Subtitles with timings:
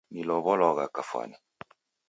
[0.13, 1.37] Nilow'olwagha kafwani koni.